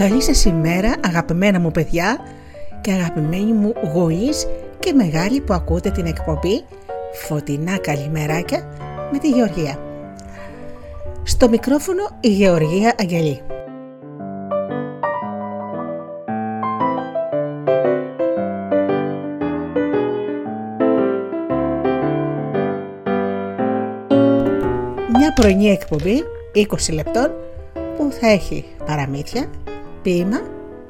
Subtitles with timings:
[0.00, 2.18] Καλή σας ημέρα αγαπημένα μου παιδιά
[2.80, 4.46] και αγαπημένοι μου γοείς
[4.78, 6.64] και μεγάλοι που ακούτε την εκπομπή
[7.12, 8.68] Φωτεινά καλημεράκια
[9.12, 9.78] με τη Γεωργία.
[11.22, 13.40] Στο μικρόφωνο η Γεωργία Αγγελή.
[25.16, 26.22] Μια πρωινή εκπομπή
[26.54, 27.30] 20 λεπτών
[27.96, 29.50] που θα έχει παραμύθια,
[30.02, 30.40] ποίημα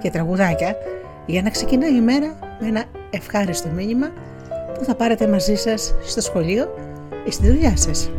[0.00, 0.77] και τραγουδάκια
[1.27, 4.12] για να ξεκινάει η μέρα με ένα ευχάριστο μήνυμα
[4.74, 6.74] που θα πάρετε μαζί σας στο σχολείο
[7.24, 8.10] ή στη δουλειά σας.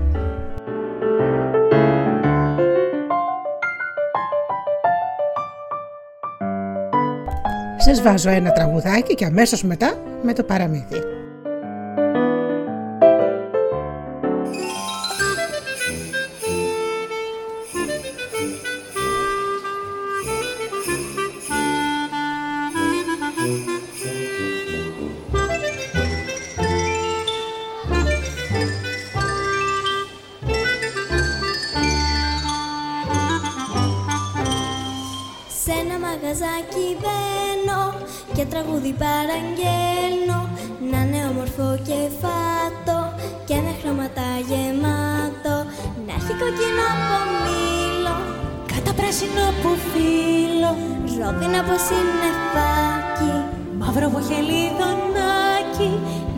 [7.78, 11.21] Σας βάζω ένα τραγουδάκι και αμέσως μετά με το παραμύθι.
[38.62, 40.40] τραγούδι παραγγέλνω
[40.92, 42.98] Να είναι όμορφο και φάτο
[43.48, 45.56] και με χρώματα γεμάτο
[46.06, 47.18] Να έχει κοκκινό από
[48.72, 50.72] Κάτα πράσινο από φίλο
[51.20, 53.34] Ρόδινα από συννεφάκι,
[53.80, 54.20] μαύρο από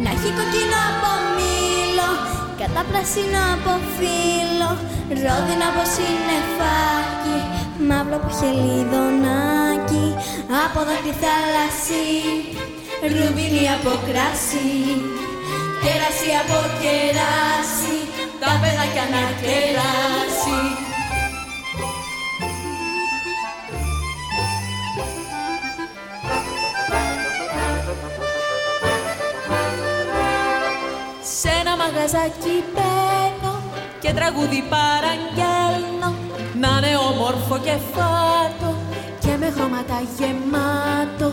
[0.03, 1.32] Να έχει κοκκινό από
[2.65, 4.71] Κατά πράσινο από φύλλο,
[5.23, 7.37] ρόδινα από συννεφάκι
[7.87, 10.05] Μαύρο από χελιδονάκι,
[10.63, 12.05] από δάκρυ θάλασσι
[13.13, 14.71] Ρουμπίνι από κράσι,
[15.81, 17.97] κέρασι από κεράσι
[18.41, 20.59] Τα παιδάκια να κεράσει
[32.03, 33.53] τραπεζάκι μπαίνω
[34.01, 36.09] και τραγούδι παραγγέλνω.
[36.61, 38.69] Να είναι όμορφο και φάτο
[39.23, 41.27] και με χρώματα γεμάτο.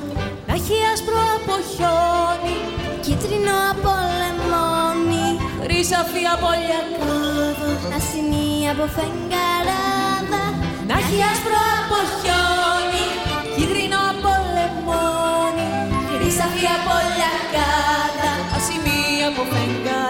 [0.47, 2.59] Να έχει άσπρο από χιόνι,
[3.05, 5.27] κίτρινο από λεμόνι.
[5.63, 10.43] Χρυσαφή από λιακάδα ασυνή από φεγγαράδα.
[10.89, 13.07] Να έχει άσπρο από χιόνι,
[13.55, 15.69] κίτρινο από λεμόνι.
[16.13, 20.10] Χρυσαφή από λιακάδα ασυνή από φεγγαράδα.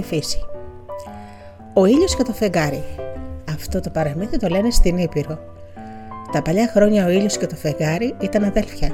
[0.00, 0.38] τη φύση.
[1.74, 2.84] Ο ήλιος και το φεγγάρι.
[3.50, 5.38] Αυτό το παραμύθι το λένε στην Ήπειρο.
[6.32, 8.90] Τα παλιά χρόνια ο ήλιος και το φεγγάρι ήταν αδέλφια.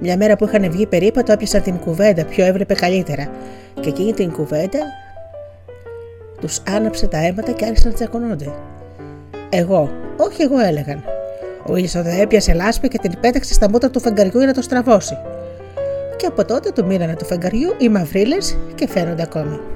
[0.00, 3.30] Μια μέρα που είχαν βγει περίπατο έπιασαν την κουβέντα ποιο έβλεπε καλύτερα
[3.80, 4.78] και εκείνη την κουβέντα
[6.40, 8.52] τους άναψε τα αίματα και άρχισαν να τσακωνόνται.
[9.50, 11.04] Εγώ, όχι εγώ έλεγαν.
[11.66, 14.62] Ο ήλιος όταν έπιασε λάσπη και την πέταξε στα μούτρα του φεγγαριού για να το
[14.62, 15.16] στραβώσει.
[16.16, 19.73] Και από τότε του μείνανε του φεγγαριού οι μαυρίλες και φαίνονται ακόμη.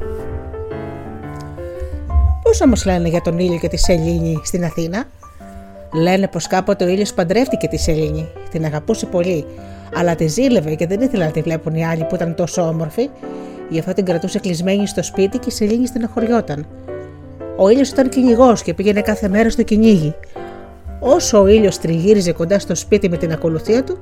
[2.49, 5.05] Πώς όμως λένε για τον ήλιο και τη Σελήνη στην Αθήνα,
[5.93, 9.45] Λένε πως κάποτε ο ήλιος παντρεύτηκε τη Σελήνη, την αγαπούσε πολύ,
[9.95, 13.09] αλλά τη ζήλευε και δεν ήθελε να τη βλέπουν οι άλλοι που ήταν τόσο όμορφοι,
[13.69, 16.67] γι' αυτό την κρατούσε κλεισμένη στο σπίτι και η Σελήνη στενοχωριόταν.
[17.57, 20.15] Ο ήλιος ήταν κυνηγός και πήγαινε κάθε μέρα στο κυνήγι,
[21.01, 23.99] Όσο ο ήλιος τριγύριζε κοντά στο σπίτι με την ακολουθία του,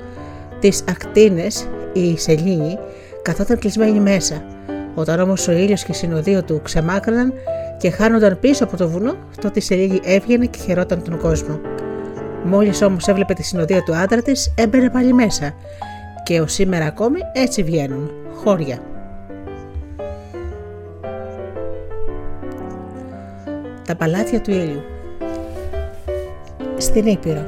[0.61, 2.79] τις ακτίνες, η σελήνη,
[3.23, 4.56] καθόταν κλεισμένη μέσα.
[4.99, 7.33] Όταν όμως ο ήλιος και η συνοδείο του ξεμάκραναν
[7.79, 11.61] και χάνονταν πίσω από το βουνό, τότε η σελήνη έβγαινε και χαιρόταν τον κόσμο.
[12.45, 15.55] Μόλις όμως έβλεπε τη συνοδεία του άντρα της, έμπαινε πάλι μέσα
[16.23, 18.79] και ως σήμερα ακόμη έτσι βγαίνουν, χώρια.
[23.87, 24.83] Τα παλάτια του ήλιου
[26.77, 27.45] στην Ήπειρο.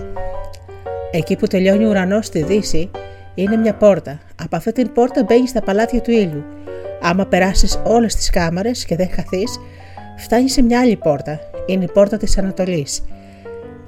[1.11, 2.91] Εκεί που τελειώνει ο ουρανός στη Δύση
[3.35, 4.19] είναι μια πόρτα.
[4.43, 6.45] Από αυτή την πόρτα μπαίνει στα παλάτια του ήλιου.
[7.03, 9.59] Άμα περάσεις όλες τις κάμαρες και δεν χαθείς,
[10.17, 11.41] φτάνει σε μια άλλη πόρτα.
[11.67, 13.05] Είναι η πόρτα της Ανατολής.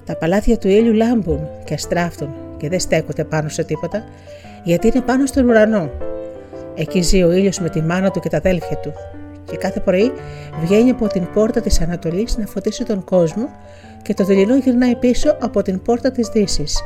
[0.04, 4.04] Τα παλάτια του ήλιου λάμπουν και στράφτουν και δεν στέκονται πάνω σε τίποτα,
[4.64, 5.90] γιατί είναι πάνω στον ουρανό.
[6.74, 8.92] Εκεί ζει ο ήλιος με τη μάνα του και τα αδέλφια του.
[9.44, 10.12] και κάθε πρωί
[10.62, 13.48] βγαίνει από την πόρτα της Ανατολής να φωτίσει τον κόσμο
[14.02, 16.78] και το δειλινό γυρνάει πίσω από την πόρτα της Δύσης.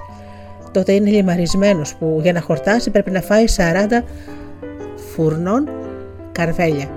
[0.72, 4.04] Τότε είναι λιμαρισμένος που για να χορτάσει πρέπει να φάει 40
[5.12, 5.68] φουρνών
[6.34, 6.88] καρβέλια.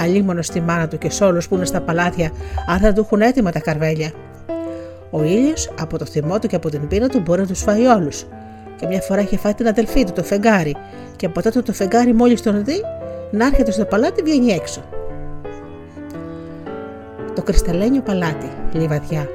[0.00, 2.30] Αλίμονο στη μάνα του και σε όλους που είναι στα παλάτια,
[2.66, 4.12] αν θα του έχουν έτοιμα τα καρβέλια.
[5.10, 7.86] Ο ήλιος από το θυμό του και από την πείνα του μπορεί να τους φάει
[7.86, 8.26] όλους.
[8.76, 10.76] Και μια φορά είχε φάει την αδελφή του, το φεγγάρι,
[11.16, 12.82] και από τότε το φεγγάρι μόλις τον δει,
[13.30, 14.80] να έρχεται στο παλάτι βγαίνει έξω.
[17.34, 19.28] Το κρυσταλλένιο παλάτι, λιβαδιά.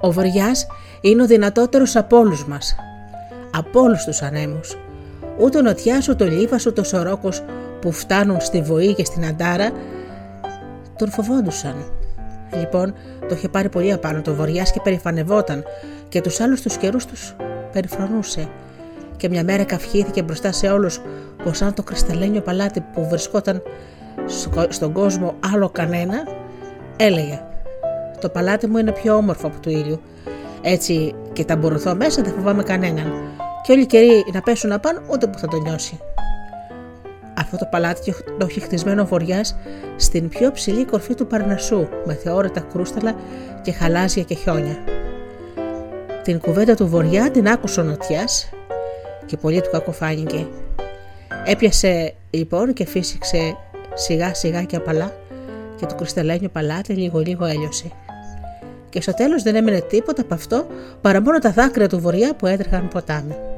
[0.00, 0.66] Ο Βοριάς
[1.00, 2.76] είναι ο δυνατότερος από όλους μας.
[3.54, 4.76] Από όλους τους ανέμους.
[5.38, 7.42] Ούτε ο Νοτιάς, ούτε ο Λίβας, ούτε ο Σορόκος
[7.82, 9.70] που φτάνουν στη Βοή και στην Αντάρα
[10.96, 11.74] τον φοβόντουσαν.
[12.54, 12.94] Λοιπόν,
[13.28, 15.64] το είχε πάρει πολύ απάνω το Βοριάς και περηφανευόταν
[16.08, 17.34] και τους άλλους τους καιρούς τους
[17.72, 18.48] περιφρονούσε.
[19.16, 21.00] Και μια μέρα καυχήθηκε μπροστά σε όλους
[21.44, 23.62] πως αν το κρυσταλλένιο παλάτι που βρισκόταν
[24.68, 26.16] στον κόσμο άλλο κανένα,
[26.96, 27.40] έλεγε
[28.20, 30.00] «Το παλάτι μου είναι πιο όμορφο από του ήλιου,
[30.62, 33.12] έτσι και τα μπορουθώ μέσα δεν φοβάμαι κανέναν
[33.62, 36.00] και όλοι οι καιροί να πέσουν να πάνε ούτε που θα το νιώσει».
[37.52, 39.56] Αυτό το παλάτι το έχει χτισμένο βοριάς
[39.96, 43.14] στην πιο ψηλή κορφή του Παρνασσού με θεώρητα κρούσταλα
[43.62, 44.76] και χαλάζια και χιόνια.
[46.22, 48.48] Την κουβέντα του βοριά την άκουσε ο Νοτιάς
[49.26, 50.46] και πολύ του κακοφάνηκε.
[51.44, 53.56] Έπιασε λοιπόν και φύσηξε
[53.94, 55.12] σιγά σιγά και απαλά
[55.76, 57.90] και το κρυσταλλένιο παλάτι λίγο λίγο έλειωσε.
[58.88, 60.66] Και στο τέλος δεν έμεινε τίποτα από αυτό
[61.00, 63.51] παρά μόνο τα δάκρυα του βοριά που έτρεχαν ποτάμι.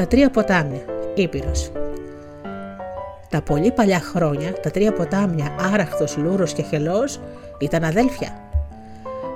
[0.00, 0.80] Τα τρία ποτάμια,
[1.14, 1.72] Ήπειρος.
[3.30, 7.20] Τα πολύ παλιά χρόνια, τα τρία ποτάμια Άραχθος, Λούρος και Αχελώος
[7.58, 8.28] ήταν αδέλφια.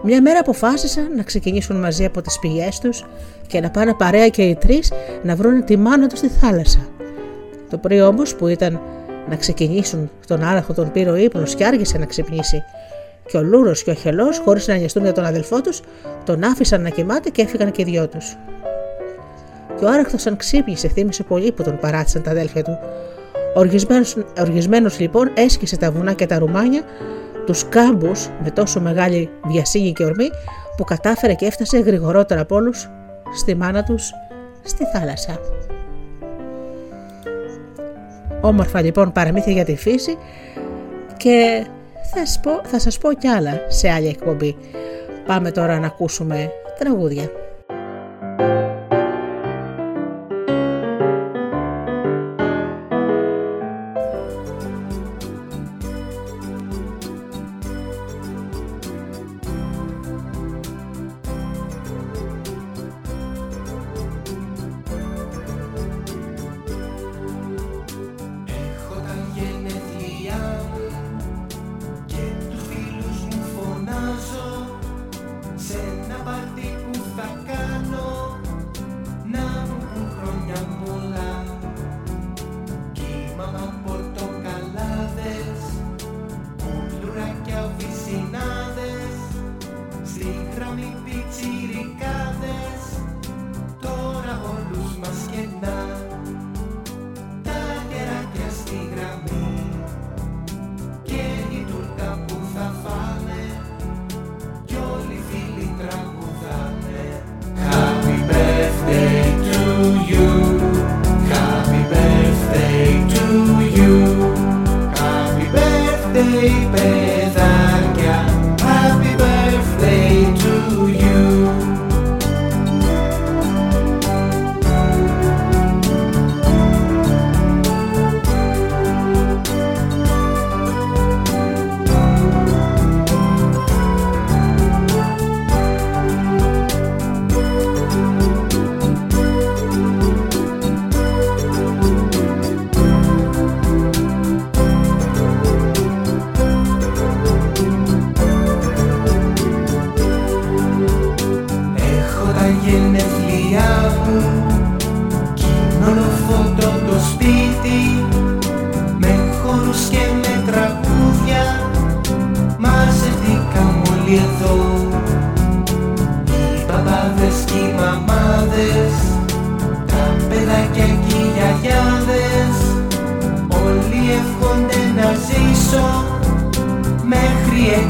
[0.03, 3.05] Μια μέρα αποφάσισαν να ξεκινήσουν μαζί από τις πηγές τους
[3.47, 6.87] και να πάνε παρέα και οι τρεις να βρουν τη μάνα τους στη θάλασσα.
[7.71, 8.81] Το πρωί όμως που ήταν
[9.29, 12.63] να ξεκινήσουν τον Άραχθο τον πήρε ο ύπνος και άργησε να ξυπνήσει
[13.27, 15.81] και ο Λούρος και ο Αχελώος χωρίς να νοιαστούν για τον αδελφό τους
[16.25, 18.37] τον άφησαν να κοιμάται και έφυγαν και οι δυο τους
[19.79, 22.79] και ο άραχτο αν ξύπνησε θύμισε πολύ που τον παράτησαν τα αδέλφια του.
[24.39, 26.83] Οργισμένος λοιπόν έσκησε τα βουνά και τα ρουμάνια,
[27.47, 30.29] τους κάμπους με τόσο μεγάλη διασύγη και ορμή
[30.77, 32.91] που κατάφερε και έφτασε γρηγορότερα από όλους
[33.35, 34.13] στη μάνα τους
[34.63, 35.39] στη θάλασσα.
[38.41, 40.19] Όμορφα λοιπόν παραμύθια για τη φύση
[41.17, 41.67] και
[42.15, 44.57] θα σας πω, θα σας πω κι άλλα σε άλλη εκπομπή.
[45.27, 47.31] Πάμε τώρα να ακούσουμε τραγούδια.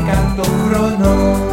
[0.06, 1.43] canto crono.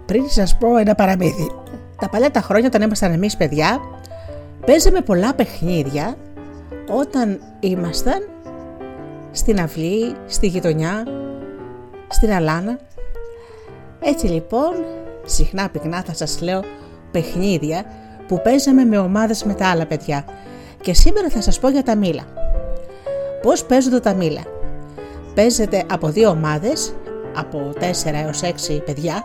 [0.05, 1.51] πριν σας πω ένα παραμύθι.
[1.99, 3.79] Τα παλιά τα χρόνια, όταν ήμασταν εμείς παιδιά,
[4.65, 6.15] παίζαμε πολλά παιχνίδια
[6.89, 8.29] όταν ήμασταν
[9.31, 11.03] στην αυλή, στη γειτονιά,
[12.09, 12.79] στην αλάνα.
[14.01, 14.73] Έτσι λοιπόν,
[15.25, 16.63] συχνά πυκνά θα σας λέω
[17.11, 17.83] παιχνίδια
[18.27, 20.25] που παίζαμε με ομάδες με τα άλλα παιδιά.
[20.81, 22.23] Και σήμερα θα σας πω για τα μήλα.
[23.41, 24.41] Πώς παίζονται τα μήλα.
[25.33, 26.95] Παίζεται από δύο ομάδες,
[27.35, 29.23] από 4 έως 6 παιδιά,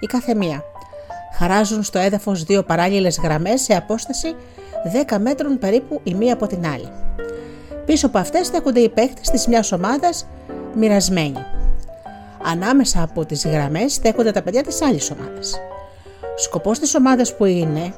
[0.00, 0.64] η κάθε μία.
[1.38, 4.34] Χαράζουν στο έδαφος δύο παράλληλες γραμμές σε απόσταση
[5.08, 6.88] 10 μέτρων περίπου η μία από την άλλη.
[7.86, 10.26] Πίσω από αυτές στέκονται οι παίκτες της μιας ομάδας
[10.74, 11.44] μοιρασμένοι.
[12.42, 15.60] Ανάμεσα από τις γραμμές στέκονται τα παιδιά της άλλης ομάδας.
[16.36, 17.94] Σκοπός της ομάδας που είναι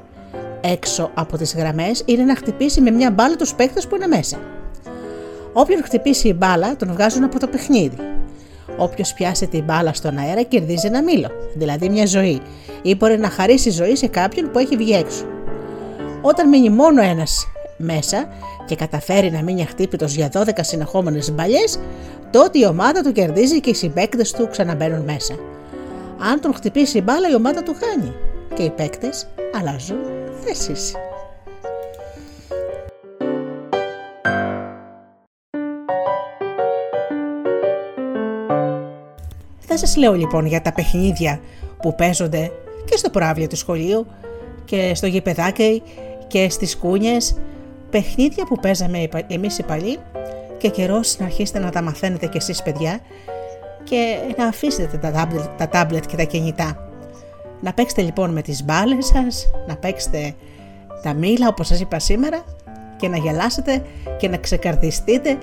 [0.61, 4.39] έξω από τις γραμμές είναι να χτυπήσει με μια μπάλα τους παίκτες που είναι μέσα.
[5.53, 8.18] Όποιον χτυπήσει η μπάλα τον βγάζουν από το παιχνίδι.
[8.77, 12.41] Όποιος πιάσει την μπάλα στον αέρα κερδίζει ένα μήλο, δηλαδή μια ζωή,
[12.83, 15.25] ή μπορεί να χαρίσει ζωή σε κάποιον που έχει βγει έξω.
[16.23, 17.47] Όταν μείνει μόνο ένας
[17.77, 18.29] μέσα
[18.67, 21.79] και καταφέρει να μείνει αχτύπητος για 12 συνεχόμενες μπαλιές,
[22.31, 25.35] τότε η ομάδα του κερδίζει και οι συμπαίκτες του ξαναμπαίνουν μέσα.
[26.31, 28.15] Αν τον χτυπήσει η μπάλα, η ομάδα του χάνει
[28.55, 29.99] και οι παίκτες αλλάζουν
[30.45, 30.95] θέσεις.
[39.71, 41.41] Θα σας λέω λοιπόν για τα παιχνίδια
[41.83, 42.51] που παίζονται
[42.85, 44.07] και στο προάβλιο του σχολείου
[44.65, 45.83] και στο γηπεδάκι
[46.27, 47.37] και στις κούνιες,
[47.91, 49.99] παιχνίδια που παίζαμε εμείς οι παλιοί
[50.59, 53.01] και καιρός να αρχίσετε να τα μαθαίνετε κι εσείς παιδιά
[53.85, 56.89] και να αφήσετε τα τάμπλετ, τα τάμπλετ και τα κινητά.
[57.61, 60.35] Να παίξετε λοιπόν με τις μπάλες σας, να παίξετε
[61.03, 62.45] τα μήλα όπως σας είπα σήμερα
[62.97, 63.83] και να γελάσετε
[64.19, 65.39] και να ξεκαρδιστείτε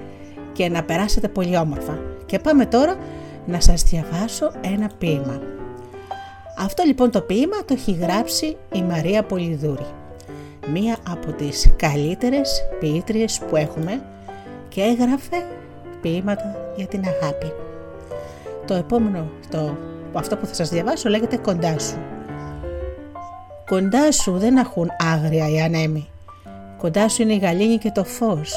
[0.54, 2.00] και να περάσετε πολύ όμορφα.
[2.26, 2.98] Και πάμε τώρα
[3.46, 5.40] να σας διαβάσω ένα ποίημα.
[6.58, 9.86] Αυτό λοιπόν το ποίημα το έχει γράψει η Μαρία Πολυδούρη,
[10.74, 14.02] μία από τις καλύτερες ποιήτριες που έχουμε
[14.70, 15.46] και έγραφε
[16.02, 17.52] ποίηματα για την αγάπη.
[18.68, 19.78] Το επόμενο, το,
[20.14, 21.98] αυτό που θα σας διαβάσω λέγεται «Κοντά σου».
[23.70, 26.10] Κοντά σου δεν έχουν άγρια οι ανέμοι.
[26.78, 28.54] Κοντά σου είναι η γαλήνη και το φως.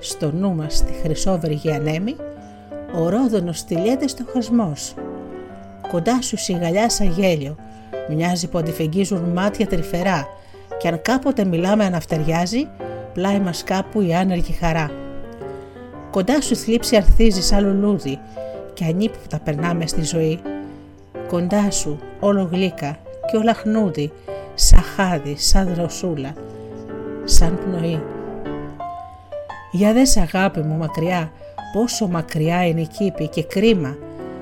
[0.00, 2.16] Στο νου μας τη χρυσόβεργη ανέμη,
[2.98, 4.94] ο ρόδονος στυλιέται στο χασμός.
[5.90, 7.56] Κοντά σου σιγαλιά σαν γέλιο,
[8.08, 10.26] μοιάζει που αντιφεγγίζουν μάτια τρυφερά
[10.78, 12.68] και αν κάποτε μιλάμε αναφτεριάζει,
[13.12, 14.90] πλάι μας κάπου η άνεργη χαρά.
[16.10, 18.18] Κοντά σου θλίψη αρθίζει σαν λουλούδι
[18.74, 20.40] και ανύποπτα περνάμε στη ζωή.
[21.28, 22.98] Κοντά σου όλο γλύκα
[23.30, 24.12] και όλα χνούδι,
[24.54, 26.34] σαν χάδι, σαν δροσούλα,
[27.24, 28.02] σαν πνοή.
[29.72, 31.32] Για δες αγάπη μου μακριά,
[31.74, 33.96] πόσο μακριά είναι η κήπη και κρίμα.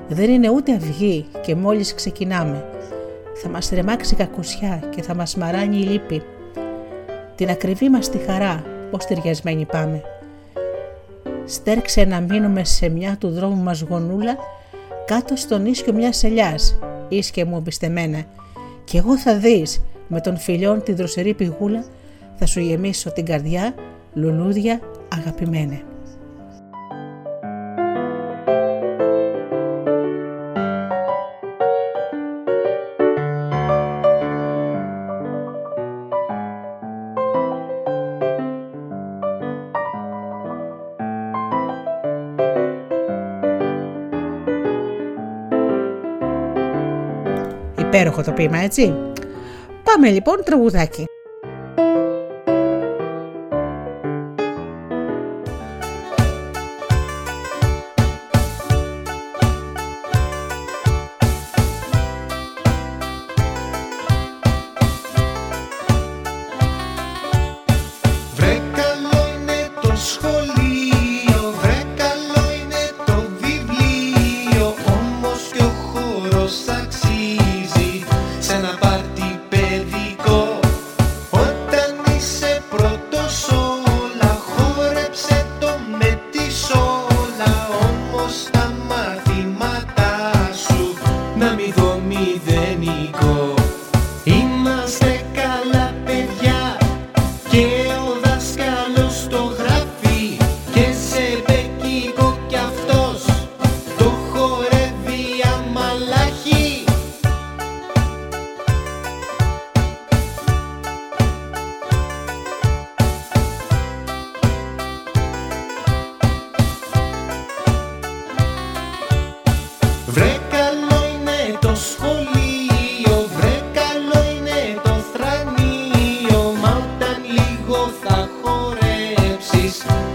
[0.09, 2.65] Δεν είναι ούτε αυγή και μόλις ξεκινάμε.
[3.33, 6.23] Θα μας τρεμάξει κακουσιά και θα μας μαράνει η λύπη.
[7.35, 10.01] Την ακριβή μας τη χαρά, πώς ταιριασμένοι πάμε.
[11.45, 14.35] Στέρξε να μείνουμε σε μια του δρόμου μας γονούλα,
[15.05, 18.23] κάτω στον ίσκιο μιας ελιάς, ίσκια μου εμπιστεμένα,
[18.83, 21.83] και εγώ θα δεις με τον φιλιών τη δροσερή πηγούλα,
[22.35, 23.73] θα σου γεμίσω την καρδιά,
[24.13, 24.79] λουλούδια
[25.15, 25.92] αγαπημένα.
[47.93, 48.93] Υπέροχο το ποίημα, έτσι.
[49.83, 51.05] Πάμε λοιπόν τραγουδάκι.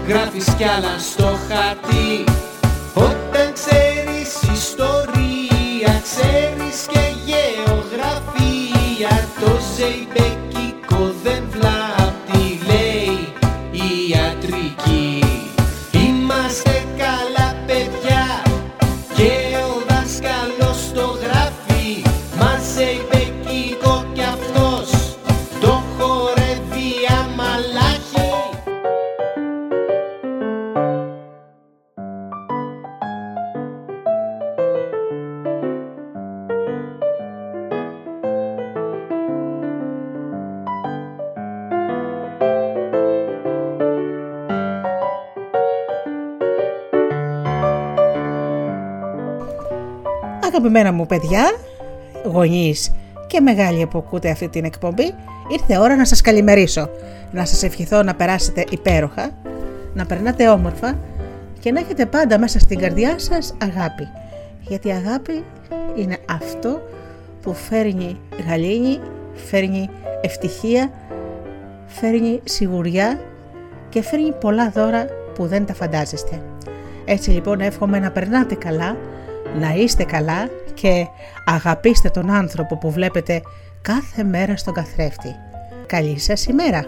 [0.09, 2.23] γράφεις κι άλλα στο χαρτί.
[2.93, 10.48] Όταν ξέρεις ιστορία, ξέρεις και γεωγραφία Το ζεϊμπέκι
[50.59, 51.51] αγαπημένα μου παιδιά,
[52.23, 52.91] γονείς
[53.27, 55.13] και μεγάλοι που ακούτε αυτή την εκπομπή,
[55.51, 56.89] ήρθε ώρα να σας καλημερίσω,
[57.31, 59.29] να σας ευχηθώ να περάσετε υπέροχα,
[59.93, 60.97] να περνάτε όμορφα
[61.59, 64.07] και να έχετε πάντα μέσα στην καρδιά σας αγάπη.
[64.59, 65.43] Γιατί η αγάπη
[65.95, 66.81] είναι αυτό
[67.41, 68.99] που φέρνει γαλήνη,
[69.33, 69.89] φέρνει
[70.21, 70.91] ευτυχία,
[71.85, 73.19] φέρνει σιγουριά
[73.89, 76.41] και φέρνει πολλά δώρα που δεν τα φαντάζεστε.
[77.05, 78.97] Έτσι λοιπόν εύχομαι να περνάτε καλά,
[79.55, 81.07] να είστε καλά και
[81.45, 83.41] αγαπήστε τον άνθρωπο που βλέπετε
[83.81, 85.35] κάθε μέρα στον καθρέφτη.
[85.85, 86.85] Καλή σας ημέρα!